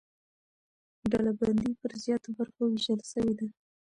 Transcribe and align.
ډلبندي 1.11 1.71
پر 1.81 1.91
زیاتو 2.03 2.29
برخو 2.37 2.61
وېشل 2.69 2.99
سوې 3.11 3.33
ده. 3.39 3.47